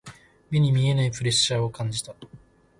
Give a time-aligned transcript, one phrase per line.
[0.49, 2.15] 目に見えないプレッシャーを感じた。